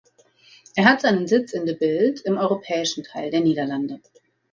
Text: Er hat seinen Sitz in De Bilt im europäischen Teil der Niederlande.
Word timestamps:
Er 0.75 0.85
hat 0.85 1.01
seinen 1.01 1.27
Sitz 1.27 1.53
in 1.53 1.67
De 1.67 1.75
Bilt 1.75 2.21
im 2.21 2.39
europäischen 2.39 3.03
Teil 3.03 3.29
der 3.29 3.41
Niederlande. 3.41 4.01